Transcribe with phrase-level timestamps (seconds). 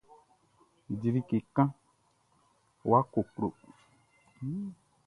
[0.99, 1.69] Di like kan
[2.89, 3.47] ya koklo.